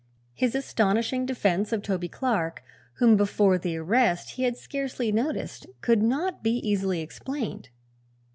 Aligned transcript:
His 0.33 0.55
astonishing 0.55 1.27
defense 1.27 1.71
of 1.71 1.83
Toby 1.83 2.09
Clark, 2.09 2.63
whom 2.93 3.15
before 3.15 3.59
the 3.59 3.77
arrest 3.77 4.31
he 4.31 4.41
had 4.45 4.57
scarcely 4.57 5.11
noticed, 5.11 5.67
could 5.81 6.01
not 6.01 6.41
be 6.41 6.53
easily 6.67 7.01
explained. 7.01 7.69